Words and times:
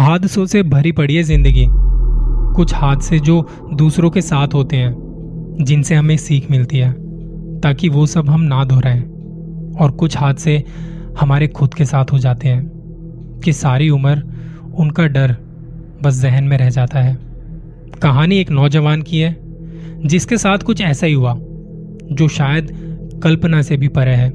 हादसों 0.00 0.46
से 0.46 0.62
भरी 0.62 0.92
पड़ी 0.92 1.16
है 1.16 1.22
ज़िंदगी। 1.22 1.66
कुछ 2.56 2.74
हादसे 2.74 3.18
जो 3.18 3.48
दूसरों 3.74 4.10
के 4.10 4.20
साथ 4.20 4.48
होते 4.54 4.76
हैं, 4.76 4.94
जिनसे 5.60 5.94
हमें 5.94 6.16
सीख 6.16 6.50
मिलती 6.50 6.78
है, 6.78 6.92
ताकि 7.60 7.88
वो 7.88 8.06
सब 8.06 8.30
हम 8.30 8.40
ना 8.40 8.64
दोहराएँ। 8.64 9.00
और 9.80 9.90
कुछ 9.90 10.16
हादसे 10.16 10.64
हमारे 11.20 11.48
खुद 11.48 11.74
के 11.74 11.84
साथ 11.84 12.04
हो 12.12 12.18
जाते 12.18 12.48
हैं, 12.48 12.70
कि 13.44 13.52
सारी 13.52 13.90
उम्र 13.90 14.22
उनका 14.74 15.06
डर 15.06 15.36
बस 16.02 16.20
जहन 16.22 16.44
में 16.44 16.58
रह 16.58 16.70
जाता 16.70 16.98
है। 16.98 17.18
कहानी 18.02 18.38
एक 18.38 18.50
नौजवान 18.50 19.02
की 19.02 19.18
है, 19.18 19.36
जिसके 20.06 20.36
साथ 20.36 20.58
कुछ 20.58 20.80
ऐसा 20.80 21.06
ही 21.06 21.12
हुआ, 21.12 21.34
जो 22.12 22.28
शायद 22.28 22.70
कल्पना 23.22 23.62
से 23.62 23.76
भी 23.76 23.88
परे 23.88 24.14
है। 24.14 24.30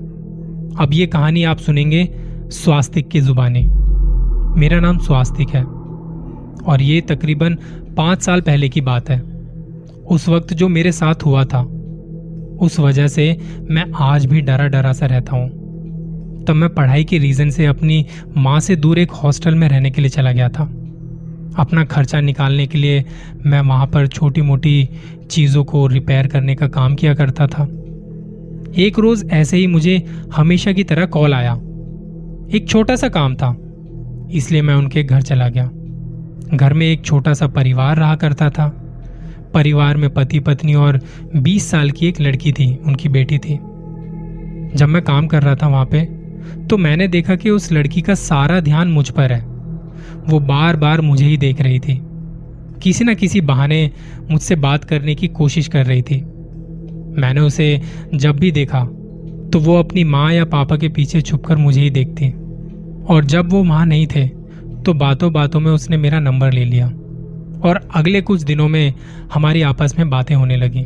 अब 0.80 0.89
ये 0.93 1.07
कहानी 1.07 1.43
आप 1.43 1.57
सुनेंगे 1.57 2.09
स्वास्तिक 2.50 3.09
की 3.09 3.21
जुबानी। 3.21 3.70
मेरा 4.58 4.80
नाम 4.80 4.98
स्वास्तिक 4.98 5.50
है। 5.50 5.64
और 6.66 6.82
ये 6.82 7.02
तकरीबन 7.02 7.58
पाँच 7.98 8.22
साल 8.22 8.41
पहले 8.41 8.70
की 8.70 8.82
बात 8.82 9.10
है। 9.10 9.20
उस 10.08 10.30
वक्त 10.30 10.54
जो 10.54 10.68
मेरे 10.68 10.91
साथ 10.91 11.16
हुआ 11.26 11.46
था, 11.46 11.62
उस 12.62 12.80
वजह 12.80 13.08
से 13.08 13.38
मैं 13.72 13.86
आज 13.96 14.26
भी 14.26 14.41
डरा 14.41 14.68
डरा 14.68 14.94
सा 14.94 15.05
रहता 15.05 15.36
हूँ। 15.36 15.50
तब 16.46 16.54
मैं 16.54 16.70
पढ़ाई 16.70 17.04
के 17.04 17.18
रीजन 17.18 17.50
से 17.50 17.66
अपनी 17.66 18.05
माँ 18.38 18.60
से 18.60 18.76
दूर 18.76 19.00
एक 19.00 19.12
हॉस्टल 19.12 19.55
में 19.55 19.70
रहने 19.70 19.91
के 19.91 20.02
लिए 20.02 20.10
चला 20.10 20.32
गया 20.32 20.50
था। 20.50 20.63
अपना 21.58 21.85
खर्चा 21.85 22.22
निकालने 22.22 22.68
के 22.68 22.77
लिए 22.77 23.05
मैं 23.46 23.62
वहाँ 23.62 23.88
पर 23.88 24.08
छोटी 24.08 24.41
मोटी 24.41 24.90
चीज़ों 25.32 25.63
को 25.63 25.88
रिपेयर 25.88 26.27
करने 26.27 26.55
का 26.55 26.68
काम 26.68 26.96
किया 26.96 27.13
करता 27.13 27.48
था। 27.48 27.63
एक 28.77 28.94
रोज 28.99 29.30
ऐसे 29.32 29.58
ही 29.58 29.68
मुझे 29.68 30.05
हमेशा 30.35 30.72
की 30.72 30.84
तरह 30.84 31.05
कॉल 31.05 31.34
आया। 31.34 31.54
एक 32.54 32.66
छोटा 32.70 32.96
सा 32.96 33.10
काम 33.10 33.35
था। 33.35 33.58
इसलिए 34.34 34.62
मैं 34.62 34.76
उनके 34.76 35.04
घर 35.04 35.22
चला 35.22 35.50
गया। 35.50 35.70
घर 36.58 36.74
में 36.74 36.86
एक 36.86 37.05
छोटा 37.05 37.34
सा 37.34 37.48
परिवार 37.48 37.98
रहा 37.98 38.16
करता 38.16 38.50
था। 38.50 38.68
परिवार 39.54 39.98
में 39.98 40.10
पति 40.10 40.40
पत्नी 40.40 40.74
और 40.74 40.99
20 41.35 41.70
साल 41.71 41.91
की 41.91 42.07
एक 42.07 42.21
लड़की 42.21 42.52
थी, 42.52 42.76
उनकी 42.76 43.10
बेटी 43.10 43.38
थी। 43.38 43.60
जब 44.76 44.88
मैं 44.90 45.02
काम 45.02 45.27
कर 45.27 45.44
रहा 45.44 45.55
था 45.55 45.68
वहाँ 45.68 45.85
पे 45.85 46.02
तो 46.70 46.77
मैंने 46.77 47.07
देखा 47.07 47.35
कि 47.35 47.49
उस 47.49 47.72
लड़की 47.72 48.02
का 48.02 48.13
सारा 48.13 48.60
ध्यान 48.60 48.88
मुझ 48.88 49.10
पर 49.10 49.32
है। 49.32 49.41
वो 50.27 50.40
बार 50.40 50.76
बार 50.76 51.02
मुझे 51.02 51.26
ही 51.26 51.38
देख 51.38 51.62
रही 51.62 51.79
थी। 51.79 52.00
किसी 52.82 53.05
न 53.05 53.16
किसी 53.16 53.41
बहाने 53.41 53.91
मुझसे 54.32 54.55
बात 54.55 54.84
करने 54.84 55.16
की 55.16 55.27
कोशिश 55.27 55.68
कर 55.68 55.85
रही 55.85 56.02
थी। 56.02 56.22
मैंने 57.22 57.41
उसे 57.41 57.82
जब 58.16 58.40
भी 58.40 58.52
देखा 58.52 58.84
तो 59.54 59.60
वो 59.60 59.77
अपनी 59.79 60.04
माँ 60.04 60.32
या 60.34 60.46
पापा 60.46 60.77
के 60.77 60.88
पीछे 60.90 61.22
छुपकर 61.22 61.55
मुझे 61.55 61.82
ही 61.82 61.90
देखती। 61.90 62.34
और 63.09 63.26
जब 63.26 63.51
वो 63.51 63.63
वहाँ 63.63 63.85
नहीं 63.85 64.07
थे 64.07 64.28
तो 64.84 64.94
बातों 64.94 65.31
बातों 65.34 65.59
में 65.59 65.72
उसने 65.72 65.97
मेरा 65.97 66.19
नंबर 66.19 66.51
ले 66.53 66.66
लिया। 66.66 66.88
और 67.66 67.79
अगले 67.95 68.22
कुछ 68.22 68.41
दिनों 68.41 68.68
में 68.68 68.94
हमारी 69.34 69.62
आपस 69.62 69.95
में 70.00 70.09
बातें 70.09 70.35
होने 70.35 70.56
लगी। 70.56 70.85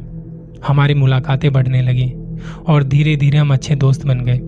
हमारी 0.68 0.94
मुलाकातें 0.94 1.52
बढ़ने 1.54 1.82
लगी 1.82 2.12
और 2.68 2.84
धीरे 2.84 3.16
धीरे 3.16 3.38
हम 3.38 3.54
अच्छे 3.54 3.76
दोस्त 3.76 4.06
बन 4.06 4.20
गए। 4.20 4.40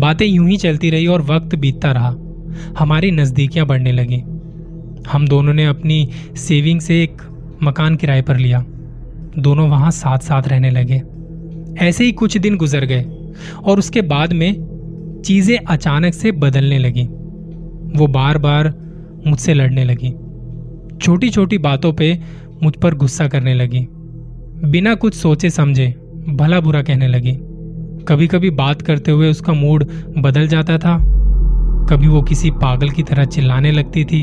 बातें 0.00 0.26
यूँ 0.26 0.48
ही 0.48 0.56
चलती 0.56 0.90
रही 0.90 1.06
और 1.06 1.22
वक्त 1.22 1.54
बीतता 1.54 1.92
रहा। 1.92 2.14
हमारी 2.78 3.10
नज़दीकियाँ 3.10 3.66
बढ़ने 3.66 3.92
लगी। 3.92 4.22
हम 5.08 5.26
दोनों 5.28 5.52
ने 5.54 5.64
अपनी 5.66 6.08
सेविंग 6.36 6.80
से 6.80 7.02
एक 7.02 7.22
मकान 7.62 7.96
किराए 7.96 8.22
पर 8.22 8.36
लिया। 8.36 8.64
दोनों 9.38 9.68
वहाँ 9.68 9.90
साथ 9.90 10.18
साथ 10.18 10.48
रहने 10.48 10.70
लगे। 10.70 11.02
ऐसे 11.86 12.04
ही 12.04 12.12
कुछ 12.12 12.36
दिन 12.38 12.56
गुजर 12.56 12.84
गए 12.84 13.02
और 13.64 13.78
उसके 13.78 14.02
बाद 14.02 14.32
में 14.32 14.52
चीज़ें 15.24 15.58
अचानक 15.58 16.14
से 16.14 16.32
बदलने 16.32 16.78
लगी। 16.78 17.04
वो 17.98 18.06
बार 18.06 18.38
बार 18.38 18.74
मुझसे 19.26 19.54
लड़ने 19.54 19.84
लगी। 19.84 20.10
छोटी 20.98 21.30
छोटी 21.30 21.58
बातों 21.58 21.92
पे 21.92 22.18
मुझ 22.62 22.74
पर 22.76 22.94
गुस्सा 22.94 23.28
करने 23.28 23.54
लगी। 23.54 23.86
बिना 24.70 24.94
कुछ 24.94 25.14
सोचे 25.14 25.50
समझे 25.50 25.94
भला 26.28 26.60
बुरा 26.60 26.82
कहने 26.82 27.08
लगी। 27.08 27.32
कभी 28.08 28.26
कभी 28.26 28.50
बात 28.50 28.82
करते 28.82 29.10
हुए 29.10 29.30
उसका 29.30 29.52
मूड 29.52 29.84
बदल 30.18 30.46
जाता 30.46 30.78
था। 30.78 30.98
कभी 31.90 32.08
वो 32.08 32.22
किसी 32.22 32.50
पागल 32.50 32.90
की 32.90 33.02
तरह 33.02 33.24
चिल्लाने 33.24 33.72
लगती 33.72 34.04
थी। 34.04 34.22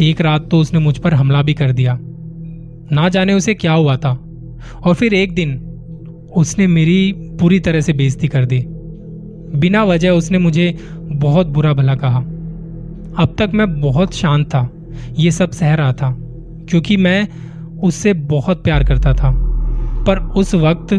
एक 0.00 0.20
रात 0.20 0.50
तो 0.50 0.58
उसने 0.58 0.80
मुझ 0.80 0.98
पर 0.98 1.14
हमला 1.14 1.42
भी 1.42 1.54
कर 1.54 1.72
दिया। 1.72 1.98
ना 2.92 3.08
जाने 3.08 3.34
उसे 3.34 3.54
क्या 3.54 3.72
हुआ 3.72 3.96
था। 3.96 4.20
और 4.86 4.94
फिर 4.94 5.14
एक 5.14 5.34
दिन 5.34 5.58
उसने 6.36 6.66
मेरी 6.66 7.12
पूरी 7.16 7.60
तरह 7.60 7.80
से 7.80 7.92
बेइज्जती 7.92 8.28
कर 8.28 8.44
दी। 8.44 8.66
बिना 9.54 9.84
वजह 9.84 10.10
उसने 10.10 10.38
मुझे 10.38 10.78
बहुत 11.00 11.46
बुरा 11.46 11.72
भला 11.72 11.94
कहा। 11.94 12.18
अब 13.18 13.34
तक 13.38 13.50
मैं 13.54 13.80
बहुत 13.80 14.14
शांत 14.14 14.46
था। 14.46 14.70
ये 15.18 15.30
सब 15.30 15.50
सह 15.50 15.74
रहा 15.74 15.92
था, 15.92 16.16
क्योंकि 16.68 16.96
मैं 16.96 17.28
उससे 17.82 18.12
बहुत 18.12 18.64
प्यार 18.64 18.84
करता 18.84 19.12
था। 19.12 19.30
पर 20.04 20.18
उस 20.18 20.54
वक्त 20.54 20.94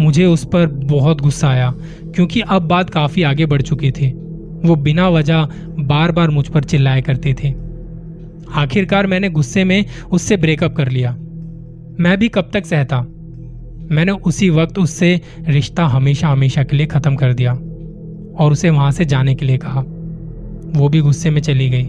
मुझे 0.00 0.24
उस 0.26 0.44
पर 0.44 0.66
बहुत 0.66 1.20
गुस्सा 1.20 1.48
आया, 1.48 1.74
क्योंकि 2.14 2.40
अब 2.40 2.62
बात 2.62 2.90
काफ़ी 2.90 3.22
आगे 3.22 3.46
बढ़ 3.46 3.62
चुकी 3.62 3.90
थी। 3.90 4.10
वो 4.64 4.76
बिना 4.76 5.08
वजह 5.08 5.48
बार 5.78 6.12
बार 6.12 6.30
मुझ 6.30 6.48
पर 6.48 6.64
चिल्लाया 6.64 7.00
करते 7.00 7.36
थे। 7.44 7.54
आखिरकार 8.54 9.06
मैंने 9.06 9.28
गुस्से 9.28 9.64
में 9.64 9.84
उससे 10.12 10.36
ब्रेकअप 10.36 10.74
कर 10.76 10.88
लिया। 10.88 11.16
मैं 12.00 12.18
भी 12.18 12.28
कब 12.28 12.50
तक 12.52 12.66
सहता 12.66 13.06
मैंने 13.90 14.12
उसी 14.12 14.50
वक्त 14.50 14.78
उससे 14.78 15.20
रिश्ता 15.40 15.84
हमेशा 15.86 16.28
हमेशा 16.28 16.62
के 16.62 16.76
लिए 16.76 16.86
खत्म 16.86 17.14
कर 17.14 17.32
दिया। 17.32 17.58
और 18.38 18.52
उसे 18.52 18.70
वहाँ 18.70 18.90
से 18.90 19.04
जाने 19.04 19.34
के 19.34 19.46
लिए 19.46 19.58
कहा। 19.58 19.80
वो 20.72 20.88
भी 20.88 21.00
गुस्से 21.00 21.30
में 21.30 21.40
चली 21.42 21.68
गई, 21.70 21.84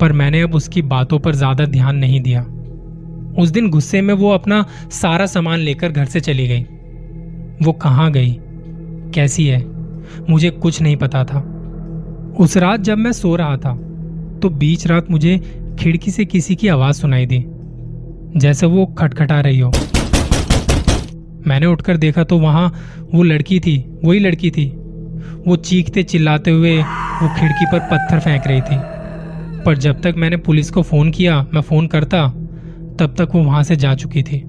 पर 0.00 0.12
मैंने 0.12 0.40
अब 0.40 0.54
उसकी 0.54 0.82
बातों 0.84 1.18
पर 1.18 1.34
ज़्यादा 1.34 1.64
ध्यान 1.66 1.96
नहीं 1.96 2.20
दिया। 2.20 2.42
उस 3.38 3.48
दिन 3.48 3.68
गुस्से 3.70 4.00
में 4.00 4.14
वो 4.14 4.30
अपना 4.30 4.64
सारा 4.92 5.26
सामान 5.26 5.58
लेकर 5.58 5.92
घर 5.92 6.04
से 6.04 6.20
चली 6.20 6.46
गई। 6.48 6.62
वो 7.62 7.72
कहाँ 7.74 8.10
गई? 8.12 8.36
कैसी 9.14 9.46
है? 9.46 9.62
मुझे 10.30 10.50
कुछ 10.52 10.80
नहीं 10.82 10.96
पता 10.96 11.24
था। 11.24 11.38
उस 12.40 12.56
रात 12.56 12.80
जब 12.80 12.98
मैं 12.98 13.12
सो 13.12 13.34
रहा 13.36 13.56
था 13.56 13.74
तो 14.42 14.48
बीच 14.50 14.86
रात 14.86 15.10
मुझे 15.10 15.36
खिड़की 15.80 16.10
से 16.10 16.24
किसी 16.24 16.56
की 16.56 16.68
आवाज़ 16.68 16.96
सुनाई 16.96 17.26
दी, 17.26 17.44
जैसे 18.36 18.66
वो 18.66 18.84
खटखटा 18.98 19.40
रही 19.40 19.58
हो। 19.58 19.70
मैंने 21.46 21.66
उठकर 21.66 21.96
देखा 21.96 22.24
तो 22.24 22.38
वहाँ 22.38 22.72
वो 23.14 23.22
लड़की 23.22 23.58
थी, 23.60 23.78
वही 24.04 24.18
लड़की 24.18 24.50
थी। 24.50 24.66
वो 25.46 25.56
चीखते 25.56 26.02
चिल्लाते 26.02 26.50
हुए 26.50 26.82
वो 27.22 27.28
खिड़की 27.40 27.66
पर 27.66 27.78
पत्थर 27.78 28.20
फेंक 28.20 28.46
रही 28.46 28.60
थी। 28.60 28.98
पर 29.64 29.78
जब 29.78 30.00
तक 30.00 30.14
मैंने 30.16 30.36
पुलिस 30.36 30.70
को 30.70 30.82
फ़ोन 30.82 31.10
किया, 31.10 31.46
मैं 31.54 31.60
फ़ोन 31.60 31.86
करता, 31.86 32.28
तब 32.98 33.14
तक 33.18 33.28
वो 33.34 33.42
वहाँ 33.42 33.62
से 33.62 33.76
जा 33.76 33.94
चुकी 33.94 34.22
थी। 34.22 34.44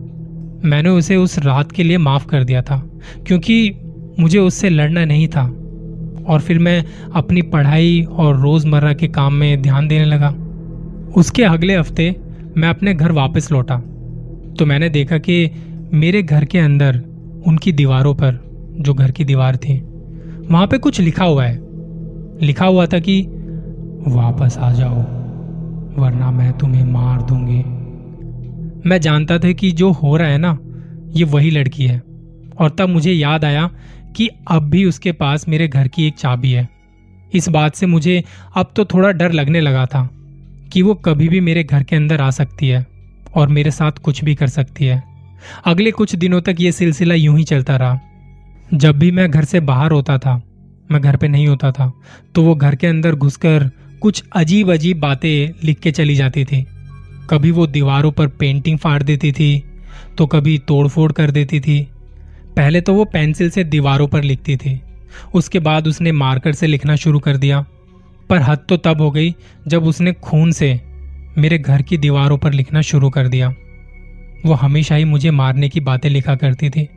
मैंने 0.65 0.89
उसे 0.89 1.15
उस 1.15 1.39
रात 1.39 1.71
के 1.71 1.83
लिए 1.83 1.97
माफ़ 1.97 2.25
कर 2.25 2.43
दिया 2.43 2.61
था, 2.61 2.89
क्योंकि 3.27 3.75
मुझे 4.19 4.39
उससे 4.39 4.69
लड़ना 4.69 5.05
नहीं 5.05 5.27
था। 5.27 5.55
और 6.27 6.41
फिर 6.41 6.59
मैं 6.59 6.85
अपनी 7.13 7.41
पढ़ाई 7.41 8.01
और 8.11 8.39
रोज़मर्रा 8.39 8.93
के 8.93 9.07
काम 9.07 9.33
में 9.33 9.61
ध्यान 9.61 9.87
देने 9.87 10.05
लगा। 10.05 10.35
उसके 11.15 11.43
अगले 11.43 11.75
हफ़्ते 11.75 12.15
मैं 12.57 12.69
अपने 12.69 12.93
घर 12.93 13.11
वापस 13.11 13.51
लौटा। 13.51 13.75
तो 14.59 14.65
मैंने 14.65 14.89
देखा 14.89 15.17
कि 15.17 15.51
मेरे 15.93 16.23
घर 16.23 16.45
के 16.45 16.59
अंदर 16.59 17.01
उनकी 17.47 17.71
दीवारों 17.71 18.13
पर, 18.15 18.39
जो 18.79 18.93
घर 18.93 19.11
की 19.11 19.23
दीवार 19.23 19.57
थी 19.57 19.81
वहाँ 20.51 20.67
पे 20.67 20.77
कुछ 20.77 21.01
लिखा 21.01 21.25
हुआ 21.25 21.45
है। 21.45 21.59
लिखा 22.45 22.65
हुआ 22.65 22.85
था 22.85 22.99
कि, 22.99 23.21
वापस 24.07 24.57
आ 24.57 24.71
जाओ, 24.71 24.95
वरना 26.01 26.31
मैं 26.31 26.57
तुम्हें 26.57 26.85
मार 26.85 27.21
दूँगी। 27.21 27.63
मैं 28.89 29.01
जानता 29.01 29.37
था 29.37 29.51
कि 29.51 29.71
जो 29.71 29.91
हो 29.91 30.17
रहा 30.17 30.27
है 30.27 30.37
ना, 30.37 30.57
ये 31.13 31.23
वही 31.23 31.51
लड़की 31.51 31.85
है। 31.85 32.03
और 32.59 32.69
तब 32.69 32.89
मुझे 32.89 33.13
याद 33.13 33.45
आया 33.45 33.69
कि 34.15 34.29
अब 34.51 34.69
भी 34.69 34.85
उसके 34.85 35.11
पास 35.11 35.49
मेरे 35.49 35.67
घर 35.67 35.87
की 35.87 36.07
एक 36.07 36.15
चाबी 36.15 36.51
है। 36.51 36.69
इस 37.33 37.49
बात 37.49 37.75
से 37.75 37.85
मुझे 37.85 38.23
अब 38.55 38.71
तो 38.75 38.85
थोड़ा 38.85 39.11
डर 39.11 39.31
लगने 39.31 39.61
लगा 39.61 39.85
था 39.85 40.09
कि 40.73 40.81
वो 40.81 40.93
कभी 40.93 41.29
भी 41.29 41.39
मेरे 41.39 41.63
घर 41.63 41.83
के 41.83 41.95
अंदर 41.95 42.21
आ 42.21 42.29
सकती 42.29 42.67
है 42.67 42.87
और 43.35 43.47
मेरे 43.47 43.71
साथ 43.71 43.91
कुछ 43.91 44.23
भी 44.23 44.35
कर 44.35 44.47
सकती 44.47 44.85
है। 44.85 45.03
अगले 45.65 45.91
कुछ 45.91 46.15
दिनों 46.15 46.41
तक 46.41 46.55
ये 46.59 46.71
सिलसिला 46.71 47.15
यूँ 47.15 47.37
ही 47.37 47.43
चलता 47.43 47.77
रहा। 47.77 47.99
जब 48.73 48.97
भी 48.99 49.11
मैं 49.11 49.29
घर 49.31 49.45
से 49.45 49.59
बाहर 49.59 49.91
होता 49.91 50.17
था, 50.17 50.41
मैं 50.91 51.01
घर 51.01 51.15
पे 51.15 51.27
नहीं 51.27 51.47
होता 51.47 51.71
था 51.71 51.91
तो 52.35 52.43
वो 52.43 52.55
घर 52.55 52.75
के 52.75 52.87
अंदर 52.87 53.15
घुसकर 53.15 53.69
कुछ 54.01 54.23
अजीब 54.35 54.71
अजीब 54.73 54.99
बातें 54.99 55.59
लिख 55.63 55.79
के 55.79 55.91
चली 55.91 56.15
जाती 56.15 56.43
थी। 56.45 56.65
कभी 57.29 57.51
वो 57.51 57.65
दीवारों 57.67 58.11
पर 58.11 58.27
पेंटिंग 58.27 58.77
फाड़ 58.77 59.01
देती 59.03 59.31
थी 59.31 59.63
तो 60.17 60.25
कभी 60.25 60.57
तोड़फोड़ 60.57 61.11
कर 61.11 61.31
देती 61.31 61.59
थी। 61.59 61.81
पहले 62.55 62.81
तो 62.81 62.93
वो 62.93 63.05
पेंसिल 63.05 63.49
से 63.49 63.63
दीवारों 63.63 64.07
पर 64.07 64.23
लिखती 64.23 64.57
थी। 64.57 64.79
उसके 65.33 65.59
बाद 65.59 65.87
उसने 65.87 66.11
मार्कर 66.11 66.53
से 66.53 66.67
लिखना 66.67 66.95
शुरू 66.95 67.19
कर 67.19 67.37
दिया। 67.37 67.65
पर 68.29 68.41
हद 68.41 68.59
तो 68.69 68.77
तब 68.77 69.01
हो 69.01 69.09
गई 69.11 69.35
जब 69.67 69.83
उसने 69.83 70.13
खून 70.13 70.51
से 70.51 70.79
मेरे 71.37 71.57
घर 71.57 71.81
की 71.81 71.97
दीवारों 71.97 72.37
पर 72.37 72.53
लिखना 72.53 72.81
शुरू 72.81 73.09
कर 73.09 73.27
दिया। 73.27 73.53
वो 74.45 74.53
हमेशा 74.53 74.95
ही 74.95 75.05
मुझे 75.05 75.31
मारने 75.31 75.69
की 75.69 75.79
बातें 75.79 76.09
लिखा 76.09 76.35
करती 76.35 76.69
थी। 76.69 76.87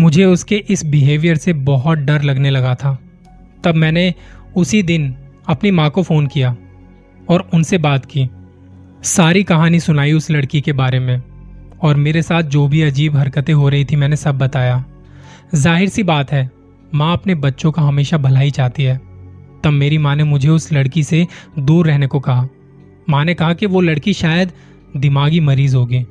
मुझे 0.00 0.24
उसके 0.24 0.56
इस 0.68 0.84
बिहेवियर 0.86 1.36
से 1.36 1.52
बहुत 1.52 1.98
डर 1.98 2.22
लगने 2.22 2.50
लगा 2.50 2.74
था। 2.74 2.98
तब 3.64 3.74
मैंने 3.74 4.12
उसी 4.56 4.82
दिन 4.82 5.14
अपनी 5.48 5.70
माँ 5.70 5.88
को 5.90 6.02
फ़ोन 6.02 6.26
किया 6.26 6.56
और 7.28 7.48
उनसे 7.54 7.78
बात 7.78 8.04
की। 8.04 8.28
सारी 9.04 9.42
कहानी 9.44 9.80
सुनाई 9.80 10.12
उस 10.12 10.30
लड़की 10.30 10.60
के 10.60 10.72
बारे 10.72 10.98
में 10.98 11.22
और 11.82 11.96
मेरे 11.96 12.22
साथ 12.22 12.42
जो 12.42 12.66
भी 12.68 12.82
अजीब 12.82 13.16
हरकतें 13.16 13.52
हो 13.54 13.68
रही 13.68 13.84
थी 13.84 13.96
मैंने 13.96 14.16
सब 14.16 14.38
बताया। 14.38 14.84
ज़ाहिर 15.54 15.88
सी 15.88 16.02
बात 16.02 16.32
है, 16.32 16.50
माँ 16.94 17.12
अपने 17.12 17.34
बच्चों 17.34 17.72
का 17.72 17.82
हमेशा 17.82 18.18
भलाई 18.18 18.50
चाहती 18.50 18.82
है। 18.82 18.96
तब 19.64 19.70
मेरी 19.70 19.98
माँ 19.98 20.14
ने 20.16 20.24
मुझे 20.24 20.48
उस 20.48 20.72
लड़की 20.72 21.02
से 21.02 21.26
दूर 21.58 21.86
रहने 21.86 22.06
को 22.06 22.20
कहा। 22.20 22.48
माँ 23.08 23.24
ने 23.24 23.34
कहा 23.34 23.54
कि 23.54 23.66
वो 23.66 23.80
लड़की 23.80 24.12
शायद 24.12 24.52
दिमागी 24.96 25.40
मरीज़ 25.40 25.76
होगी। 25.76 26.04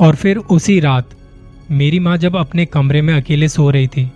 और 0.00 0.14
फिर 0.14 0.36
उसी 0.38 0.78
रात 0.80 1.10
मेरी 1.70 1.98
माँ 1.98 2.16
जब 2.16 2.36
अपने 2.36 2.64
कमरे 2.66 3.00
में 3.02 3.12
अकेले 3.14 3.48
सो 3.48 3.68
रही 3.70 3.86
थी 3.86 4.10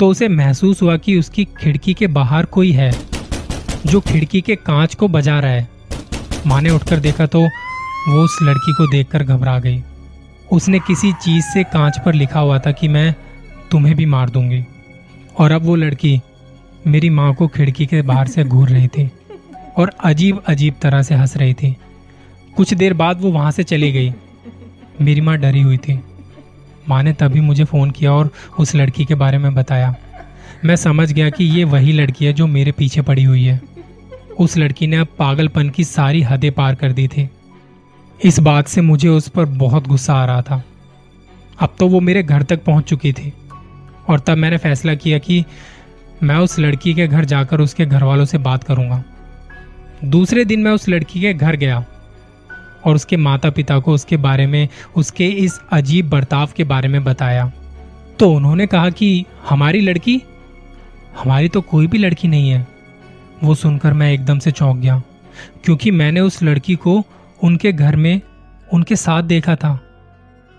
तो 0.00 0.08
उसे 0.08 0.28
महसूस 0.28 0.82
हुआ 0.82 0.96
कि 0.96 1.18
उसकी 1.18 1.44
खिड़की 1.58 1.94
के 1.94 2.06
बाहर 2.06 2.44
कोई 2.46 2.72
है, 2.72 2.90
जो 3.86 4.00
खिड़की 4.00 4.40
के 4.40 4.56
कांच 4.56 4.94
को 4.94 5.08
बजा 5.08 5.38
रहा 5.40 5.50
है। 5.50 5.68
माँ 6.46 6.60
ने 6.62 6.70
उठकर 6.70 7.00
देखा 7.00 7.26
तो 7.26 7.40
वो 7.40 8.22
उस 8.24 8.38
लड़की 8.42 8.72
को 8.72 8.90
देखकर 8.90 9.24
घबरा 9.24 9.58
गई। 9.58 9.82
उसने 10.52 10.78
किसी 10.78 11.12
चीज़ 11.14 11.44
से 11.44 11.64
कांच 11.64 11.98
पर 11.98 12.14
लिखा 12.14 12.40
हुआ 12.40 12.58
था 12.58 12.72
कि 12.72 12.88
मैं 12.88 13.14
तुम्हें 13.70 13.96
भी 13.96 14.06
मार 14.06 14.30
दूँगी। 14.30 14.64
और 15.38 15.52
अब 15.52 15.62
वो 15.62 15.76
लड़की 15.76 16.20
मेरी 16.86 17.10
माँ 17.10 17.32
को 17.34 17.48
खिड़की 17.48 17.86
के 17.86 18.02
बाहर 18.02 18.28
से 18.28 18.44
घूर 18.44 18.68
रही 18.68 18.88
थी 18.88 19.10
और 19.78 19.92
अजीब 20.04 20.42
अजीब 20.46 20.74
तरह 20.82 21.02
से 21.02 21.14
हंस 21.14 21.36
रही 21.36 21.54
थी। 21.54 21.76
कुछ 22.56 22.74
देर 22.74 22.94
बाद 22.94 23.20
वो 23.20 23.30
वहाँ 23.30 23.50
से 23.50 23.62
चली 23.62 23.92
गई। 23.92 24.12
मेरी 25.00 25.20
माँ 25.20 25.38
डरी 25.38 25.60
हुई 25.60 25.76
थी। 25.78 26.02
माँ 26.88 27.02
ने 27.02 27.12
तभी 27.12 27.40
मुझे 27.40 27.64
फ़ोन 27.64 27.90
किया 27.90 28.12
और 28.12 28.30
उस 28.58 28.74
लड़की 28.74 29.04
के 29.04 29.14
बारे 29.14 29.38
में 29.38 29.54
बताया। 29.54 29.94
मैं 30.64 30.76
समझ 30.76 31.12
गया 31.12 31.30
कि 31.30 31.44
ये 31.44 31.64
वही 31.64 31.92
लड़की 31.92 32.24
है 32.24 32.32
जो 32.32 32.46
मेरे 32.46 32.72
पीछे 32.72 33.02
पड़ी 33.02 33.24
हुई 33.24 33.44
है। 33.44 33.60
उस 34.38 34.56
लड़की 34.58 34.86
ने 34.86 34.96
अब 34.96 35.06
पागलपन 35.18 35.68
की 35.70 35.84
सारी 35.84 36.22
हदें 36.22 36.52
पार 36.52 36.74
कर 36.74 36.92
दी 36.92 37.08
थी। 37.08 37.28
इस 38.24 38.38
बात 38.40 38.68
से 38.68 38.80
मुझे 38.80 39.08
उस 39.08 39.28
पर 39.28 39.44
बहुत 39.44 39.86
गुस्सा 39.88 40.14
आ 40.14 40.24
रहा 40.24 40.42
था। 40.42 40.62
अब 41.60 41.74
तो 41.78 41.88
वो 41.88 42.00
मेरे 42.00 42.22
घर 42.22 42.42
तक 42.42 42.64
पहुँच 42.64 42.84
चुकी 42.84 43.12
थी 43.12 43.32
और 44.08 44.20
तब 44.20 44.36
मैंने 44.36 44.56
फैसला 44.56 44.94
किया 44.94 45.18
कि 45.18 45.44
मैं 46.22 46.36
उस 46.36 46.58
लड़की 46.58 46.94
के 46.94 47.06
घर 47.06 47.24
जाकर 47.24 47.60
उसके 47.60 47.86
घर 47.86 48.04
वालों 48.04 48.24
से 48.24 48.38
बात 48.38 48.64
करूँगा। 48.64 49.02
दूसरे 50.04 50.44
दिन 50.44 50.60
मैं 50.60 50.72
उस 50.72 50.88
लड़की 50.88 51.20
के 51.20 51.34
घर 51.34 51.56
गया 51.56 51.84
और 52.84 52.94
उसके 52.94 53.16
माता 53.16 53.50
पिता 53.50 53.78
को 53.78 53.92
उसके 53.92 54.16
बारे 54.16 54.46
में, 54.46 54.68
उसके 54.96 55.28
इस 55.28 55.60
अजीब 55.72 56.10
बर्ताव 56.10 56.48
के 56.56 56.64
बारे 56.64 56.88
में 56.88 57.04
बताया। 57.04 57.52
तो 58.18 58.32
उन्होंने 58.32 58.66
कहा 58.66 58.90
कि, 58.90 59.24
हमारी 59.48 59.80
लड़की? 59.80 60.22
हमारी 61.22 61.48
तो 61.48 61.60
कोई 61.60 61.86
भी 61.86 61.98
लड़की 61.98 62.28
नहीं 62.28 62.50
है। 62.50 62.66
वो 63.44 63.54
सुनकर 63.54 63.92
मैं 63.92 64.12
एकदम 64.12 64.38
से 64.38 64.50
चौंक 64.50 64.76
गया, 64.76 65.02
क्योंकि 65.64 65.90
मैंने 65.90 66.20
उस 66.20 66.42
लड़की 66.42 66.74
को 66.74 67.06
उनके 67.42 67.72
घर 67.72 67.96
में, 67.96 68.20
उनके 68.72 68.96
साथ 68.96 69.22
देखा 69.22 69.56
था। 69.56 69.80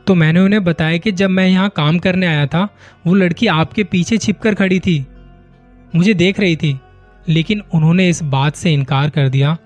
तो 0.07 0.15
मैंने 0.15 0.39
उन्हें 0.39 0.63
बताया 0.63 0.97
कि 0.97 1.11
जब 1.11 1.29
मैं 1.29 1.47
यहाँ 1.47 1.69
काम 1.69 1.99
करने 1.99 2.25
आया 2.25 2.47
था, 2.47 2.69
वो 3.07 3.13
लड़की 3.13 3.47
आपके 3.47 3.83
पीछे 3.83 4.17
छिपकर 4.17 4.55
खड़ी 4.55 4.79
थी, 4.79 5.07
मुझे 5.95 6.13
देख 6.13 6.39
रही 6.39 6.55
थी। 6.55 6.79
लेकिन 7.29 7.61
उन्होंने 7.73 8.09
इस 8.09 8.23
बात 8.23 8.55
से 8.55 8.73
इनकार 8.73 9.09
कर 9.09 9.29
दिया 9.29 9.57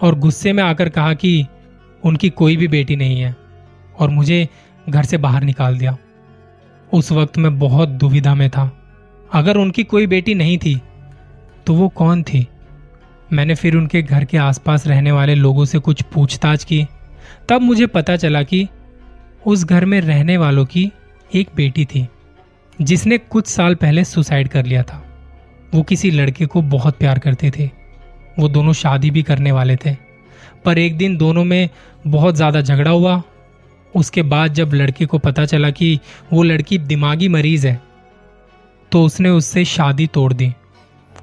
और 0.00 0.18
गुस्से 0.18 0.52
में 0.52 0.62
आकर 0.62 0.88
कहा 0.88 1.14
कि 1.14 1.46
उनकी 2.04 2.30
कोई 2.30 2.56
भी 2.56 2.68
बेटी 2.68 2.96
नहीं 2.96 3.20
है 3.20 3.34
और 3.98 4.10
मुझे 4.10 4.48
घर 4.88 5.04
से 5.04 5.16
बाहर 5.16 5.42
निकाल 5.42 5.78
दिया। 5.78 5.96
उस 6.92 7.12
वक्त 7.12 7.38
मैं 7.38 7.58
बहुत 7.58 7.88
दुविधा 7.88 8.34
में 8.34 8.48
था। 8.50 8.70
अगर 9.32 9.56
उनकी 9.56 9.84
कोई 9.84 10.06
बेटी 10.06 10.34
नहीं 10.34 10.58
थी 10.58 10.80
तो 11.66 11.74
वो 11.74 11.88
कौन 11.88 12.22
थी? 12.22 12.46
मैंने 13.32 13.54
फिर 13.54 13.76
उनके 13.76 14.02
घर 14.02 14.24
के 14.24 14.38
आसपास 14.38 14.86
रहने 14.86 15.12
वाले 15.12 15.34
लोगों 15.34 15.64
से 15.64 15.78
कुछ 15.78 16.02
पूछताछ 16.02 16.64
की। 16.64 16.86
तब 17.48 17.62
मुझे 17.62 17.86
पता 17.86 18.16
चला 18.16 18.42
कि 18.42 18.68
उस 19.46 19.64
घर 19.64 19.84
में 19.84 20.00
रहने 20.00 20.36
वालों 20.36 20.64
की 20.64 20.90
एक 21.34 21.48
बेटी 21.56 21.84
थी, 21.84 22.06
जिसने 22.80 23.18
कुछ 23.18 23.46
साल 23.46 23.74
पहले 23.74 24.04
सुसाइड 24.04 24.48
कर 24.48 24.66
लिया 24.66 24.82
था। 24.82 25.04
वो 25.74 25.82
किसी 25.82 26.10
लड़के 26.10 26.46
को 26.46 26.62
बहुत 26.62 26.98
प्यार 26.98 27.18
करते 27.18 27.50
थे। 27.50 27.70
वो 28.38 28.48
दोनों 28.48 28.72
शादी 28.72 29.10
भी 29.10 29.22
करने 29.22 29.52
वाले 29.52 29.76
थे। 29.76 29.96
पर 30.64 30.78
एक 30.78 30.96
दिन 30.96 31.16
दोनों 31.16 31.44
में 31.44 31.68
बहुत 32.06 32.34
ज़्यादा 32.36 32.60
झगड़ा 32.60 32.90
हुआ। 32.90 33.22
उसके 33.94 34.22
बाद 34.24 34.54
जब 34.54 34.74
लड़के 34.74 35.06
को 35.06 35.18
पता 35.20 35.44
चला 35.44 35.70
कि 35.70 35.98
वो 36.32 36.42
लड़की 36.42 36.78
दिमागी 36.80 37.28
मरीज़ 37.28 37.66
है 37.66 37.80
तो 38.92 39.02
उसने 39.04 39.28
उससे 39.30 39.64
शादी 39.64 40.06
तोड़ 40.06 40.32
दी 40.32 40.52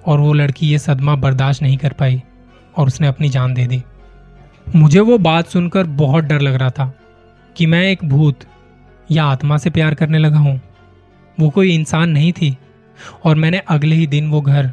और 0.07 0.19
वो 0.19 0.33
लड़की 0.33 0.67
ये 0.67 0.79
सदमा 0.79 1.15
बर्दाश्त 1.17 1.61
नहीं 1.61 1.77
कर 1.77 1.93
पाई 1.93 2.21
और 2.77 2.87
उसने 2.87 3.07
अपनी 3.07 3.29
जान 3.29 3.53
दे 3.53 3.65
दी। 3.67 3.81
मुझे 4.75 4.99
वो 4.99 5.17
बात 5.19 5.47
सुनकर 5.47 5.83
बहुत 5.97 6.23
डर 6.23 6.41
लग 6.41 6.55
रहा 6.55 6.69
था 6.69 6.91
कि 7.55 7.65
मैं 7.65 7.83
एक 7.83 8.05
भूत 8.05 8.45
या 9.09 9.25
आत्मा 9.25 9.57
से 9.57 9.69
प्यार 9.69 9.95
करने 9.95 10.17
लगा 10.17 10.37
हूँ। 10.37 10.59
वो 11.37 11.49
कोई 11.49 11.73
इंसान 11.75 12.09
नहीं 12.09 12.31
थी 12.31 12.55
और 13.25 13.35
मैंने 13.35 13.61
अगले 13.69 13.95
ही 13.95 14.07
दिन 14.07 14.29
वो 14.29 14.41
घर, 14.41 14.71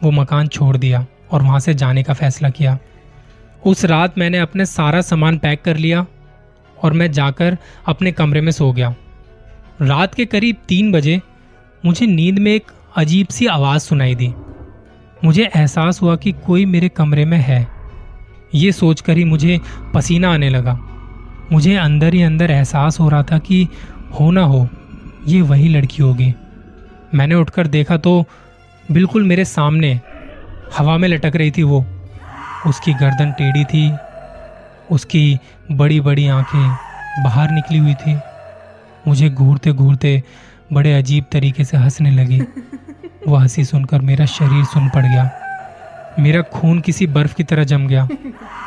वो 0.00 0.10
मकान 0.12 0.48
छोड़ 0.48 0.76
दिया 0.76 1.06
और 1.30 1.42
वहाँ 1.42 1.60
से 1.60 1.74
जाने 1.74 2.02
का 2.02 2.14
फैसला 2.14 2.50
किया। 2.50 2.78
उस 3.64 3.84
रात 3.84 4.18
मैंने 4.18 4.38
अपने 4.38 4.66
सारा 4.66 5.00
सामान 5.00 5.38
पैक 5.38 5.62
कर 5.62 5.76
लिया 5.76 6.06
और 6.82 6.92
मैं 6.92 7.12
जाकर 7.12 7.56
अपने 7.86 8.12
कमरे 8.12 8.40
में 8.40 8.52
सो 8.52 8.72
गया। 8.72 8.94
रात 9.82 10.14
के 10.14 10.24
करीब 10.24 10.56
तीन 10.68 10.92
बजे 10.92 11.20
मुझे 11.84 12.06
नींद 12.06 12.38
में 12.38 12.52
एक 12.52 12.64
अजीब 12.96 13.26
सी 13.26 13.46
आवाज़ 13.46 13.82
सुनाई 13.82 14.14
दी। 14.14 14.32
मुझे 15.24 15.50
एहसास 15.56 16.02
हुआ 16.02 16.16
कि 16.16 16.32
कोई 16.32 16.64
मेरे 16.64 16.88
कमरे 16.88 17.24
में 17.24 17.38
है। 17.38 17.68
ये 18.54 18.72
सोचकर 18.72 19.16
ही 19.16 19.24
मुझे 19.24 19.60
पसीना 19.94 20.32
आने 20.32 20.48
लगा। 20.48 20.80
मुझे 21.52 21.74
अंदर 21.74 22.14
ही 22.14 22.22
अंदर 22.22 22.50
एहसास 22.50 23.00
हो 23.00 23.08
रहा 23.08 23.22
था 23.22 23.38
कि 23.38 23.68
हो 24.20 24.30
ना 24.30 24.44
हो, 24.44 24.68
ये 25.26 25.40
वही 25.40 25.68
लड़की 25.68 26.02
होगी। 26.02 26.34
मैंने 27.14 27.34
उठकर 27.34 27.66
देखा 27.66 27.96
तो 27.96 28.24
बिल्कुल 28.92 29.24
मेरे 29.24 29.44
सामने 29.44 30.00
हवा 30.78 30.98
में 30.98 31.08
लटक 31.08 31.36
रही 31.36 31.50
थी 31.50 31.62
वो। 31.62 31.86
उसकी 32.66 32.94
गर्दन 32.94 33.32
टेढ़ी 33.32 33.64
थी 33.64 33.96
उसकी 34.90 35.38
बड़ी 35.72 36.00
बड़ी 36.00 36.28
आँखें 36.28 36.76
बाहर 37.24 37.50
निकली 37.50 37.78
हुई 37.78 37.94
थी। 37.94 38.18
मुझे 39.08 39.30
घूरते 39.30 39.72
घूरते 39.72 40.22
बड़े 40.72 40.94
अजीब 40.94 41.24
तरीके 41.32 41.64
से 41.64 41.76
हंसने 41.76 42.10
लगी। 42.10 42.42
वह 43.28 43.40
हँसी 43.40 43.64
सुनकर 43.64 44.00
मेरा 44.00 44.26
शरीर 44.26 44.64
सुन 44.64 44.88
पड़ 44.88 45.06
गया। 45.06 45.30
मेरा 46.18 46.42
खून 46.42 46.80
किसी 46.80 47.06
बर्फ़ 47.06 47.34
की 47.34 47.44
तरह 47.44 47.64
जम 47.64 47.86
गया। 47.86 48.08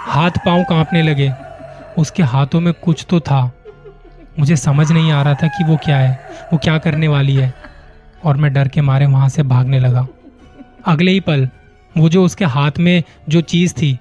हाथ 0.08 0.32
पाँव 0.32 0.64
कांपने 0.64 1.02
लगे। 1.02 1.34
उसके 1.98 2.24
हाथों 2.24 2.60
में 2.60 2.74
कुछ 2.74 3.06
तो 3.10 3.20
था। 3.20 3.52
मुझे 4.40 4.56
समझ 4.56 4.92
नहीं 4.92 5.12
आ 5.12 5.22
रहा 5.22 5.34
था 5.34 5.48
कि 5.48 5.64
वो 5.64 5.78
क्या 5.78 5.98
है 5.98 6.20
वो 6.54 6.60
क्या 6.64 6.78
करने 6.78 7.08
वाली 7.08 7.36
है। 7.36 7.54
और 8.26 8.38
मैं 8.38 8.54
डर 8.54 8.68
के 8.68 8.82
मारे 8.82 9.06
वहाँ 9.06 9.30
से 9.30 9.44
भागने 9.44 9.80
लगा। 9.80 10.08
अगले 10.86 11.12
ही 11.12 11.20
पल 11.20 11.50
वो 11.98 12.10
जो 12.10 12.26
उसके 12.26 12.46
हाथ 12.46 12.72
में 12.80 13.04
जो 13.30 13.42
चीज़ 13.42 13.74
थी, 13.74 13.98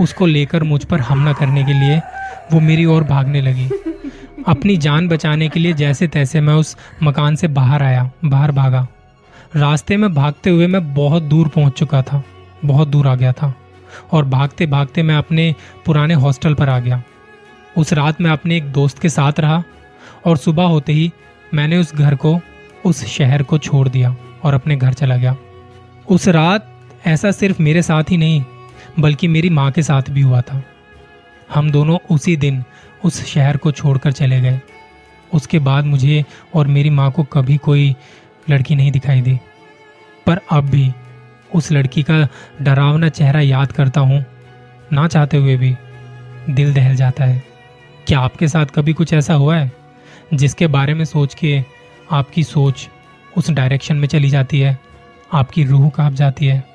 उसको 0.00 0.26
लेकर 0.26 0.62
मुझ 0.62 0.84
पर 0.84 1.00
हमला 1.00 1.32
करने 1.32 1.64
के 1.64 1.72
लिए 1.72 1.98
वो 2.52 2.60
मेरी 2.60 2.84
ओर 2.84 3.04
भागने 3.04 3.40
लगी। 3.40 3.68
अपनी 4.48 4.76
जान 4.76 5.08
बचाने 5.08 5.48
के 5.48 5.60
लिए 5.60 5.72
जैसे 5.72 6.08
तैसे 6.08 6.40
मैं 6.40 6.54
उस 6.54 6.76
मकान 7.02 7.36
से 7.36 7.48
बाहर 7.48 7.82
आया, 7.82 8.10
बाहर 8.24 8.52
भागा। 8.52 8.86
रास्ते 9.56 9.96
में 9.96 10.14
भागते 10.14 10.50
हुए 10.50 10.66
मैं 10.66 10.94
बहुत 10.94 11.22
दूर 11.22 11.48
पहुँच 11.48 11.72
चुका 11.72 12.02
था, 12.02 12.22
बहुत 12.64 12.88
दूर 12.88 13.08
आ 13.08 13.14
गया 13.14 13.32
था। 13.32 13.54
और 14.12 14.24
भागते 14.24 14.66
भागते 14.66 15.02
मैं 15.02 15.16
अपने 15.16 15.54
पुराने 15.86 16.14
हॉस्टल 16.14 16.54
पर 16.54 16.68
आ 16.68 16.78
गया। 16.78 17.02
उस 17.76 17.92
रात 17.92 18.20
मैं 18.20 18.30
अपने 18.30 18.56
एक 18.56 18.72
दोस्त 18.72 18.98
के 18.98 19.08
साथ 19.08 19.40
रहा 19.40 19.62
और 20.26 20.36
सुबह 20.36 20.64
होते 20.64 20.92
ही 20.92 21.12
मैंने 21.54 21.76
उस 21.76 21.94
घर 21.94 22.14
को, 22.14 22.40
उस 22.84 23.06
शहर 23.06 23.42
को 23.42 23.58
छोड़ 23.58 23.88
दिया 23.88 24.16
और 24.42 24.54
अपने 24.54 24.76
घर 24.76 24.92
चला 24.92 25.16
गया। 25.16 25.36
उस 26.10 26.28
रात 26.28 26.73
ऐसा 27.06 27.30
सिर्फ़ 27.30 27.62
मेरे 27.62 27.82
साथ 27.82 28.04
ही 28.10 28.16
नहीं, 28.16 28.44
बल्कि 29.00 29.28
मेरी 29.28 29.50
माँ 29.50 29.70
के 29.72 29.82
साथ 29.82 30.02
भी 30.10 30.20
हुआ 30.20 30.40
था। 30.40 30.62
हम 31.54 31.70
दोनों 31.70 31.98
उसी 32.10 32.36
दिन 32.36 32.64
उस 33.04 33.24
शहर 33.24 33.56
को 33.56 33.72
छोड़कर 33.72 34.12
चले 34.12 34.40
गए। 34.40 34.60
उसके 35.34 35.58
बाद 35.58 35.84
मुझे 35.84 36.24
और 36.54 36.66
मेरी 36.66 36.90
माँ 36.90 37.10
को 37.12 37.22
कभी 37.22 37.56
कोई 37.56 37.96
लड़की 38.50 38.74
नहीं 38.74 38.92
दिखाई 38.92 39.20
दी। 39.20 39.40
पर 40.26 40.40
अब 40.50 40.64
भी 40.64 40.92
उस 41.54 41.72
लड़की 41.72 42.02
का 42.02 42.28
डरावना 42.62 43.08
चेहरा 43.08 43.40
याद 43.40 43.72
करता 43.72 44.00
हूँ, 44.00 44.24
ना 44.92 45.08
चाहते 45.08 45.36
हुए 45.36 45.56
भी 45.56 45.76
दिल 46.50 46.74
दहल 46.74 46.96
जाता 46.96 47.24
है। 47.24 47.42
क्या 48.06 48.20
आपके 48.20 48.48
साथ 48.48 48.66
कभी 48.66 48.92
कुछ 48.92 49.12
ऐसा 49.12 49.34
हुआ 49.34 49.56
है, 49.56 49.72
जिसके 50.34 50.66
बारे 50.66 50.94
में 50.94 51.04
सोच 51.04 51.34
के 51.34 51.64
आपकी 52.12 52.42
सोच 52.42 52.88
उस 53.36 53.50
डायरेक्शन 53.50 53.96
में 53.96 54.08
चली 54.08 54.28
जाती 54.28 54.60
है, 54.60 54.78
आपकी 55.32 55.64
रूह 55.64 55.90
काँप 55.90 56.14
जाती 56.14 56.46
है? 56.46 56.73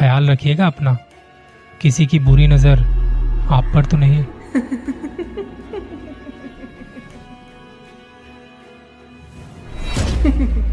ख्याल 0.00 0.30
रखिएगा 0.30 0.66
अपना। 0.66 0.96
किसी 1.80 2.06
की 2.06 2.18
बुरी 2.18 2.46
नज़र 2.46 2.78
आप 3.52 3.70
पर 3.74 3.84
तो 3.84 3.96
नहीं 3.96 4.24